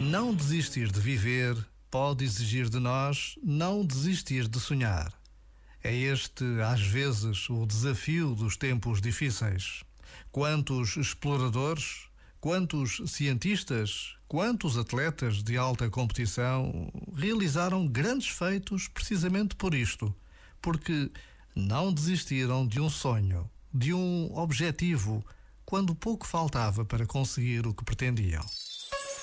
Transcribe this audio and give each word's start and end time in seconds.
Não 0.00 0.34
desistir 0.34 0.90
de 0.90 0.98
viver 0.98 1.54
pode 1.90 2.24
exigir 2.24 2.70
de 2.70 2.78
nós 2.78 3.38
não 3.42 3.84
desistir 3.84 4.48
de 4.48 4.58
sonhar. 4.58 5.12
É 5.84 5.94
este, 5.94 6.42
às 6.62 6.80
vezes, 6.80 7.50
o 7.50 7.66
desafio 7.66 8.34
dos 8.34 8.56
tempos 8.56 9.02
difíceis. 9.02 9.84
Quantos 10.32 10.96
exploradores, 10.96 12.06
quantos 12.40 13.02
cientistas, 13.10 14.14
quantos 14.26 14.78
atletas 14.78 15.42
de 15.42 15.58
alta 15.58 15.90
competição 15.90 16.90
realizaram 17.14 17.86
grandes 17.86 18.28
feitos 18.28 18.88
precisamente 18.88 19.54
por 19.54 19.74
isto, 19.74 20.14
porque 20.62 21.10
não 21.54 21.92
desistiram 21.92 22.66
de 22.66 22.80
um 22.80 22.88
sonho, 22.88 23.48
de 23.72 23.92
um 23.92 24.34
objetivo, 24.34 25.22
quando 25.66 25.94
pouco 25.94 26.26
faltava 26.26 26.86
para 26.86 27.04
conseguir 27.04 27.66
o 27.66 27.74
que 27.74 27.84
pretendiam. 27.84 28.44